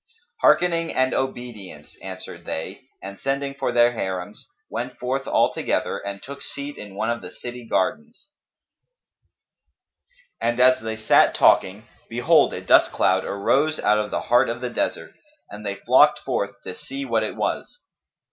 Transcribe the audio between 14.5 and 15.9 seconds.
the desert, and they